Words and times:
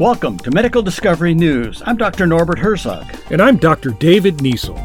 Welcome 0.00 0.38
to 0.38 0.50
Medical 0.50 0.80
Discovery 0.80 1.34
News. 1.34 1.82
I'm 1.84 1.98
Dr. 1.98 2.26
Norbert 2.26 2.58
Herzog. 2.58 3.06
And 3.30 3.42
I'm 3.42 3.58
Dr. 3.58 3.90
David 3.90 4.38
Niesel. 4.38 4.78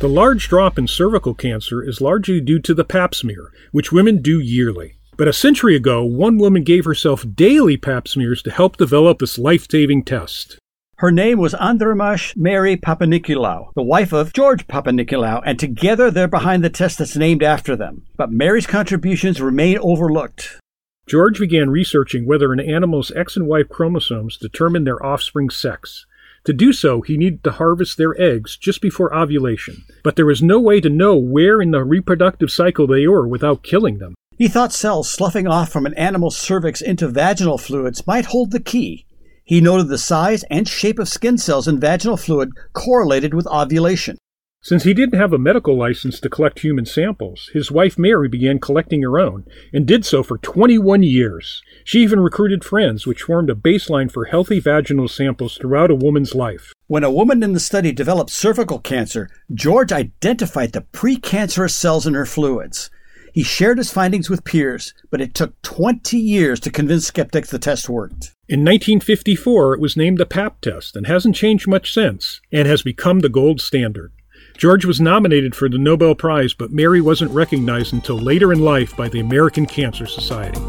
The 0.00 0.08
large 0.08 0.48
drop 0.48 0.80
in 0.80 0.88
cervical 0.88 1.32
cancer 1.32 1.80
is 1.80 2.00
largely 2.00 2.40
due 2.40 2.58
to 2.58 2.74
the 2.74 2.84
pap 2.84 3.14
smear, 3.14 3.52
which 3.70 3.92
women 3.92 4.20
do 4.20 4.40
yearly. 4.40 4.96
But 5.16 5.28
a 5.28 5.32
century 5.32 5.76
ago, 5.76 6.04
one 6.04 6.38
woman 6.38 6.64
gave 6.64 6.84
herself 6.84 7.24
daily 7.34 7.76
pap 7.76 8.08
smears 8.08 8.42
to 8.42 8.50
help 8.50 8.76
develop 8.76 9.20
this 9.20 9.38
life 9.38 9.68
saving 9.70 10.02
test. 10.02 10.58
Her 11.00 11.12
name 11.12 11.38
was 11.38 11.52
Andromache 11.52 12.34
Mary 12.38 12.74
Papanikolaou, 12.74 13.74
the 13.74 13.82
wife 13.82 14.14
of 14.14 14.32
George 14.32 14.66
Papanikolaou, 14.66 15.42
and 15.44 15.58
together 15.58 16.10
they're 16.10 16.26
behind 16.26 16.64
the 16.64 16.70
test 16.70 16.96
that's 16.96 17.18
named 17.18 17.42
after 17.42 17.76
them. 17.76 18.06
But 18.16 18.32
Mary's 18.32 18.66
contributions 18.66 19.38
remain 19.38 19.76
overlooked. 19.82 20.58
George 21.06 21.38
began 21.38 21.68
researching 21.68 22.24
whether 22.24 22.50
an 22.50 22.60
animal's 22.60 23.10
X 23.10 23.36
and 23.36 23.46
Y 23.46 23.62
chromosomes 23.64 24.38
determine 24.38 24.84
their 24.84 25.04
offspring's 25.04 25.54
sex. 25.54 26.06
To 26.44 26.54
do 26.54 26.72
so, 26.72 27.02
he 27.02 27.18
needed 27.18 27.44
to 27.44 27.50
harvest 27.50 27.98
their 27.98 28.18
eggs 28.18 28.56
just 28.56 28.80
before 28.80 29.14
ovulation, 29.14 29.84
but 30.02 30.16
there 30.16 30.24
was 30.24 30.42
no 30.42 30.58
way 30.58 30.80
to 30.80 30.88
know 30.88 31.14
where 31.14 31.60
in 31.60 31.72
the 31.72 31.84
reproductive 31.84 32.50
cycle 32.50 32.86
they 32.86 33.06
were 33.06 33.28
without 33.28 33.62
killing 33.62 33.98
them. 33.98 34.14
He 34.38 34.48
thought 34.48 34.72
cells 34.72 35.10
sloughing 35.10 35.46
off 35.46 35.70
from 35.70 35.84
an 35.84 35.94
animal's 35.94 36.38
cervix 36.38 36.80
into 36.80 37.06
vaginal 37.06 37.58
fluids 37.58 38.06
might 38.06 38.26
hold 38.26 38.50
the 38.50 38.60
key. 38.60 39.04
He 39.46 39.60
noted 39.60 39.86
the 39.86 39.96
size 39.96 40.42
and 40.50 40.66
shape 40.66 40.98
of 40.98 41.08
skin 41.08 41.38
cells 41.38 41.68
in 41.68 41.78
vaginal 41.78 42.16
fluid 42.16 42.50
correlated 42.72 43.32
with 43.32 43.46
ovulation. 43.46 44.18
Since 44.60 44.82
he 44.82 44.92
didn't 44.92 45.20
have 45.20 45.32
a 45.32 45.38
medical 45.38 45.78
license 45.78 46.18
to 46.18 46.28
collect 46.28 46.58
human 46.58 46.84
samples, 46.84 47.48
his 47.52 47.70
wife 47.70 47.96
Mary 47.96 48.28
began 48.28 48.58
collecting 48.58 49.02
her 49.02 49.20
own, 49.20 49.44
and 49.72 49.86
did 49.86 50.04
so 50.04 50.24
for 50.24 50.38
21 50.38 51.04
years. 51.04 51.62
She 51.84 52.00
even 52.00 52.18
recruited 52.18 52.64
friends, 52.64 53.06
which 53.06 53.22
formed 53.22 53.48
a 53.48 53.54
baseline 53.54 54.10
for 54.10 54.24
healthy 54.24 54.58
vaginal 54.58 55.06
samples 55.06 55.56
throughout 55.56 55.92
a 55.92 55.94
woman's 55.94 56.34
life. 56.34 56.72
When 56.88 57.04
a 57.04 57.10
woman 57.12 57.44
in 57.44 57.52
the 57.52 57.60
study 57.60 57.92
developed 57.92 58.30
cervical 58.30 58.80
cancer, 58.80 59.30
George 59.54 59.92
identified 59.92 60.72
the 60.72 60.80
precancerous 60.80 61.70
cells 61.70 62.04
in 62.04 62.14
her 62.14 62.26
fluids. 62.26 62.90
He 63.36 63.42
shared 63.42 63.76
his 63.76 63.92
findings 63.92 64.30
with 64.30 64.44
peers, 64.44 64.94
but 65.10 65.20
it 65.20 65.34
took 65.34 65.60
20 65.60 66.16
years 66.16 66.58
to 66.60 66.70
convince 66.70 67.06
skeptics 67.06 67.50
the 67.50 67.58
test 67.58 67.86
worked. 67.86 68.34
In 68.48 68.60
1954, 68.60 69.74
it 69.74 69.80
was 69.80 69.94
named 69.94 70.16
the 70.16 70.24
PAP 70.24 70.62
test 70.62 70.96
and 70.96 71.06
hasn't 71.06 71.36
changed 71.36 71.68
much 71.68 71.92
since, 71.92 72.40
and 72.50 72.66
has 72.66 72.80
become 72.80 73.20
the 73.20 73.28
gold 73.28 73.60
standard. 73.60 74.10
George 74.56 74.86
was 74.86 75.02
nominated 75.02 75.54
for 75.54 75.68
the 75.68 75.76
Nobel 75.76 76.14
Prize, 76.14 76.54
but 76.54 76.72
Mary 76.72 77.02
wasn't 77.02 77.30
recognized 77.30 77.92
until 77.92 78.16
later 78.16 78.54
in 78.54 78.60
life 78.60 78.96
by 78.96 79.06
the 79.06 79.20
American 79.20 79.66
Cancer 79.66 80.06
Society. 80.06 80.62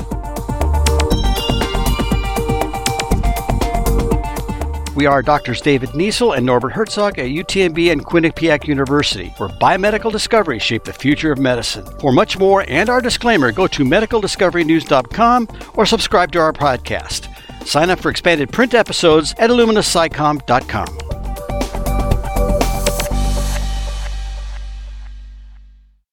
We 4.98 5.06
are 5.06 5.22
Doctors 5.22 5.62
David 5.62 5.90
Niesel 5.90 6.36
and 6.36 6.44
Norbert 6.44 6.72
Herzog 6.72 7.20
at 7.20 7.28
UTMB 7.28 7.92
and 7.92 8.04
Quinnipiac 8.04 8.68
University, 8.68 9.32
where 9.38 9.48
biomedical 9.48 10.12
discoveries 10.12 10.64
shape 10.64 10.86
the 10.86 10.92
future 10.92 11.32
of 11.32 11.38
medicine. 11.38 11.86
For 12.00 12.12
much 12.12 12.40
more 12.40 12.66
and 12.68 12.90
our 12.90 13.00
disclaimer, 13.00 13.52
go 13.52 13.68
to 13.68 13.84
medicaldiscoverynews.com 13.84 15.50
or 15.76 15.86
subscribe 15.86 16.32
to 16.32 16.40
our 16.40 16.52
podcast. 16.52 17.28
Sign 17.64 17.92
up 17.92 18.00
for 18.00 18.10
expanded 18.10 18.52
print 18.52 18.74
episodes 18.74 19.36
at 19.38 19.52
illuminascicom.com. 19.52 21.07